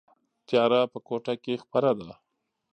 [0.47, 2.11] تیاره په کوټه کې خپره ده.